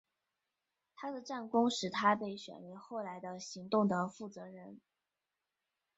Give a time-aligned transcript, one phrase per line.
[0.95, 4.79] 他的战功使他被选为后来的行动的负责人。